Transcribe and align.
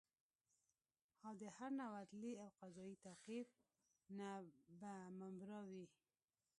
او 1.25 1.33
د 1.41 1.43
هر 1.57 1.71
نوع 1.79 1.91
عدلي 2.03 2.33
او 2.43 2.49
قضایي 2.61 2.95
تعقیب 3.05 3.47
نه 4.17 4.29
به 4.79 4.93
مبرا 5.19 5.61
وي 5.69 5.85